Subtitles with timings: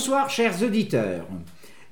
[0.00, 1.26] Bonsoir chers auditeurs.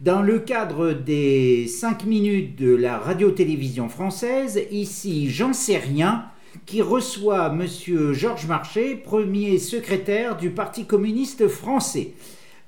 [0.01, 6.25] Dans le cadre des 5 minutes de la radio-télévision française, ici Jean rien
[6.65, 12.13] qui reçoit Monsieur Georges Marché, premier secrétaire du Parti communiste français.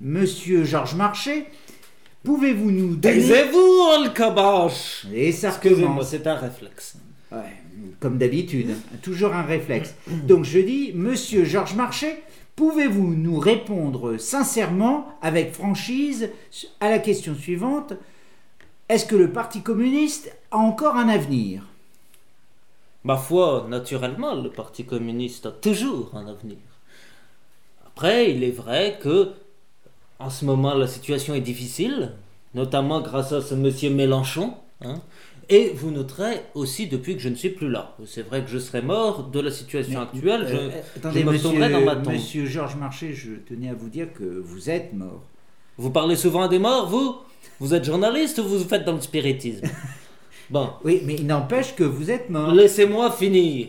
[0.03, 1.47] Monsieur Georges Marché,
[2.23, 3.15] pouvez-vous nous donner...
[3.15, 6.11] Taisez-vous, Alcabache Et ça Excusez-moi, recommence.
[6.11, 6.97] c'est un réflexe.
[7.33, 7.39] Ouais,
[7.99, 9.95] comme d'habitude, toujours un réflexe.
[10.27, 12.17] Donc je dis, Monsieur Georges Marché,
[12.57, 16.31] pouvez-vous nous répondre sincèrement, avec franchise,
[16.81, 17.95] à la question suivante
[18.89, 21.63] Est-ce que le Parti communiste a encore un avenir?
[23.05, 26.59] Ma foi, naturellement, le Parti communiste a toujours un avenir.
[27.87, 29.33] Après, il est vrai que,
[30.19, 32.13] en ce moment, la situation est difficile,
[32.55, 34.55] notamment grâce à ce monsieur Mélenchon.
[34.83, 35.01] hein.
[35.53, 37.97] Et vous noterez aussi depuis que je ne suis plus là.
[38.07, 40.47] C'est vrai que je serais mort de la situation actuelle.
[40.49, 42.13] Je, Euh, je attendez, me monsieur, dans ma tombe.
[42.13, 45.23] monsieur Georges Marché, je tenais à vous dire que vous êtes mort.
[45.77, 47.17] Vous parlez souvent des morts, vous?
[47.59, 49.67] Vous êtes journaliste ou vous faites dans le spiritisme?
[50.51, 52.53] Bon, Oui, mais il n'empêche que vous êtes mort.
[52.53, 53.69] laissez-moi finir.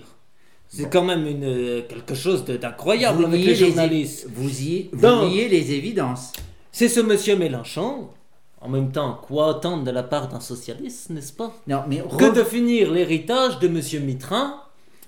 [0.68, 4.28] C'est quand même une, euh, quelque chose d'incroyable Vous avec les journalistes.
[4.34, 6.32] Vous, y, vous niez les évidences.
[6.72, 8.08] C'est ce monsieur Mélenchon.
[8.62, 11.52] En même temps, quoi attendre de la part d'un socialiste, n'est-ce pas?
[11.67, 14.56] Non, mais Que re- de finir l'héritage de monsieur Mitrin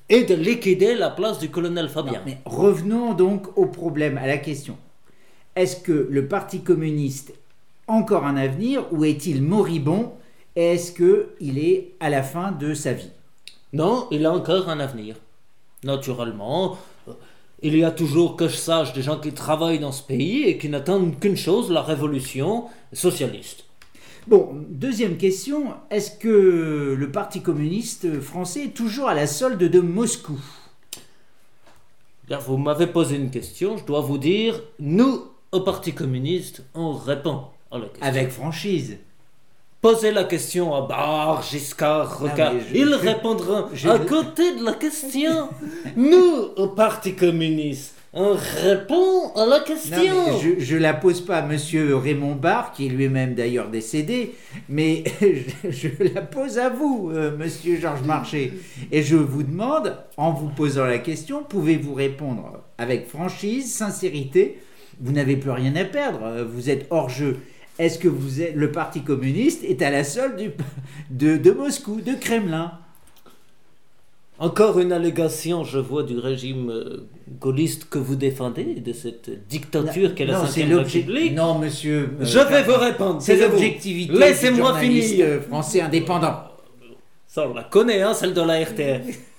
[0.09, 2.21] et de liquider la place du colonel Non, Fabien.
[2.25, 4.75] mais revenons donc au problème, à la question.
[5.55, 7.33] Est-ce que le Parti communiste
[7.87, 10.13] a encore un avenir ou est-il moribond?
[10.55, 13.11] Et Est-ce qu'il est à la fin de sa vie?
[13.71, 15.15] Non, il a encore un avenir.
[15.83, 16.77] Naturellement,
[17.64, 20.58] il y a toujours, que je sache, des gens qui travaillent dans ce pays et
[20.58, 23.66] qui n'attendent qu'une chose, la révolution socialiste.
[24.28, 25.73] Bon, deuxième question.
[25.89, 30.39] Est-ce que le Parti communiste français est toujours à la solde de Moscou?
[32.30, 37.44] Vous m'avez posé une question, je dois vous dire, nous, au Parti communiste, on répond
[37.69, 38.06] à la question.
[38.06, 38.97] Avec franchise.
[39.83, 42.53] Posez la question à Bar, Giscard, Non, Rocard.
[42.71, 45.49] je- Ils je- répondront je- à côté de la question.
[45.97, 48.33] Nous, au Parti communiste, on
[48.63, 49.97] répond à la Non, question.
[49.97, 54.35] mais je, je la pose pas à Monsieur Raymond Barre, qui est lui-même d'ailleurs décédé,
[54.69, 58.53] mais je, je la pose à vous, euh, Monsieur Georges Marché.
[58.89, 64.59] Et je vous demande, en vous posant la question, pouvez-vous répondre avec franchise, sincérité?
[65.01, 67.35] Vous n'avez plus rien à perdre, euh, vous êtes hors jeu.
[67.79, 70.51] Est-ce que vous êtes, le Parti communiste est à la solde du-
[71.09, 72.72] de, de Moscou, de Kremlin?
[74.39, 77.07] Encore une allégation, je vois, du régime euh,
[77.39, 81.34] gaulliste que vous défendez, de cette dictature qu'est la Non, c'est 5 l'objet- République.
[81.35, 82.09] Non, Monsieur.
[82.19, 83.22] euh, Je vais vous répondre.
[83.22, 84.13] C'est l'objectivité.
[84.13, 85.41] Laissez-moi finir.
[85.47, 86.44] Français indépendant.
[87.28, 89.01] Ça, on la connaît, hein, celle de la RTF.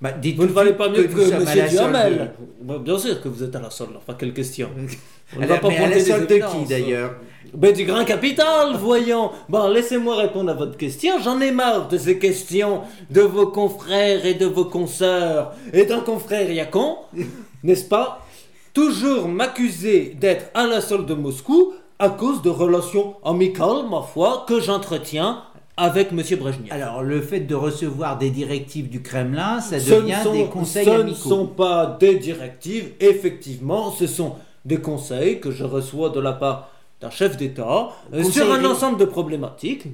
[0.00, 1.68] Bah, dites Vous ne valez pas mieux que, à M.
[1.68, 2.32] Duhamel.
[2.62, 4.70] Bah, bien sûr que vous êtes à la solde, enfin, quelle question.
[5.36, 7.14] On ne va pas mais à la solde de qui d'ailleurs
[7.54, 9.30] Ben, du grand capital, voyons.
[9.48, 11.20] Bon, laissez-moi répondre à votre question.
[11.22, 15.52] J'en ai marre de ces questions de vos confrères et de vos consoeurs.
[15.72, 16.96] Et d'un confrère Yacon,
[17.62, 18.26] n'est-ce pas?
[18.72, 24.46] Toujours m'accuser d'être à la solde de Moscou à cause de relations amicales, ma foi,
[24.48, 25.42] que j'entretiens
[25.80, 26.22] avec M.
[26.38, 26.66] Brejnev.
[26.70, 30.44] Alors, le fait de recevoir des directives du Kremlin, ça Ce ne devient sont- des
[30.46, 31.28] conseils ce ne amicaux.
[31.28, 36.68] sont pas des directives, effectivement, ce sont des conseils que je reçois de la part
[37.00, 39.84] d'un chef d'État euh, sur un ensemble de problématiques.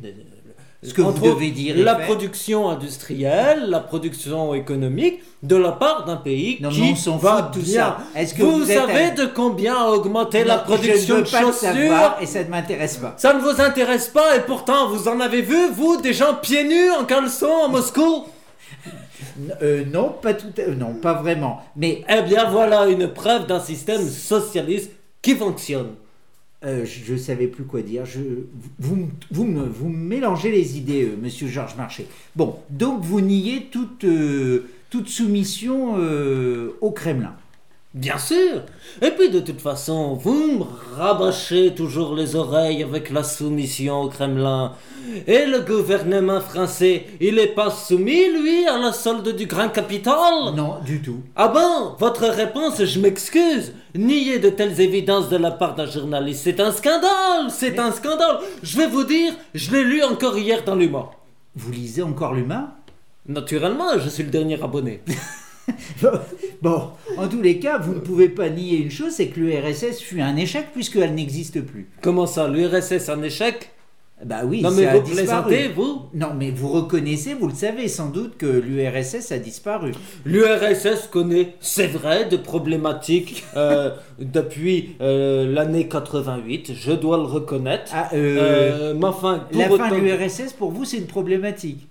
[0.82, 6.04] Ce que vous entre devez dire La production industrielle, la production économique, de la part
[6.04, 7.96] d'un pays Non, qui on s'en va tout bien.
[7.96, 7.98] ça.
[8.14, 11.24] Est-ce que vous, vous savez de combien a augmenté la Non, production je ne veux
[11.24, 13.14] de pas chaussures savoir et ça ne m'intéresse pas.
[13.16, 16.64] Ça ne vous intéresse pas et pourtant vous en avez vu, vous, des gens pieds
[16.64, 18.24] nus en caleçon à Moscou?
[19.62, 21.60] Euh, non, pas tout, à- non, pas vraiment.
[21.76, 25.94] Mais Eh bien voilà une preuve d'un système socialiste qui fonctionne.
[26.64, 28.04] Euh, je ne savais plus quoi dire.
[28.78, 32.06] Vous, vous, mélangez les idées, euh, Monsieur Georges Marché.
[32.34, 35.96] Bon, donc vous niez toute, euh, toute soumission
[36.80, 37.34] au Kremlin.
[37.96, 38.60] Bien sûr.
[39.00, 40.64] Et puis de toute façon, vous me
[40.98, 44.74] rabâchez toujours les oreilles avec la soumission au Kremlin.
[45.26, 50.52] Et le gouvernement français, il est pas soumis, lui, à la solde du grand capital?
[50.54, 51.22] Non, du tout.
[51.34, 51.94] Ah bon?
[51.98, 53.72] Votre réponse, je m'excuse.
[53.94, 58.40] Nier de telles évidences de la part d'un journaliste, c'est un scandale C'est un scandale
[58.62, 61.08] Je vais vous dire, je l'ai lu encore hier dans l'humain.
[61.54, 62.74] Vous lisez encore l'humain
[63.26, 65.00] Naturellement, je suis le dernier abonné.
[66.62, 70.00] Bon, en tous les cas, vous ne pouvez pas nier une chose, c'est que l'URSS
[70.00, 71.88] fut un échec puisqu'elle n'existe plus.
[72.02, 73.70] Comment ça, l'URSS un échec?
[74.24, 75.16] Bah oui, Non mais a vous disparu.
[75.52, 76.02] plaisantez, vous?
[76.14, 79.92] Non, mais vous reconnaissez, vous le savez sans doute que l'URSS a disparu.
[80.24, 87.90] L'URSS connaît, c'est vrai, des problématiques euh, depuis euh, l'année 88, je dois le reconnaître.
[87.94, 91.06] Ah, euh, Euh, mais enfin, pour la fin autant- de l'URSS, pour vous, c'est une
[91.06, 91.86] problématique.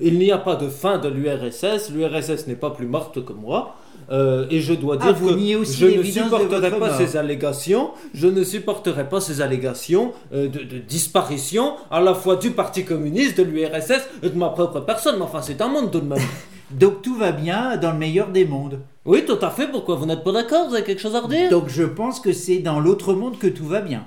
[0.00, 3.76] Il n'y a pas de fin de l'URSS, l'URSS n'est pas plus morte que moi.
[4.10, 6.96] euh, et je dois Ah, dire que je ne supporterai pas mort.
[6.96, 12.36] ces allégations, je ne supporterai pas ces allégations euh, de, de disparition à la fois
[12.36, 15.16] du Parti communiste, de l'URSS et de ma propre personne.
[15.16, 16.18] Mais enfin, c'est un monde tout de même.
[16.70, 18.80] Donc tout va bien dans le meilleur des mondes.
[19.06, 19.68] oui, tout à fait.
[19.68, 20.68] Pourquoi vous n'êtes pas d'accord?
[20.68, 21.50] Vous avez quelque chose à redire?
[21.50, 24.04] Donc je pense que c'est dans l'autre monde que tout va bien.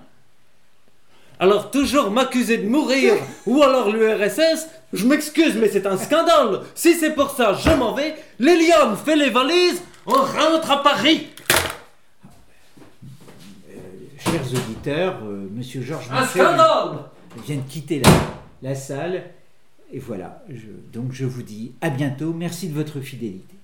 [1.39, 3.13] Alors toujours m'accuser de mourir
[3.47, 6.61] ou alors l'URSS, je m'excuse mais c'est un scandale.
[6.75, 8.15] Si c'est pour ça, je m'en vais.
[8.39, 11.27] Liliane fait les valises, on rentre à Paris.
[14.19, 16.99] Chers auditeurs, euh, Monsieur Georges Un Marchais scandale.
[17.45, 18.09] vient de quitter la,
[18.69, 19.23] la salle.
[19.93, 22.33] Et voilà, je- donc je vous dis à bientôt.
[22.33, 23.55] Merci de votre fidélité.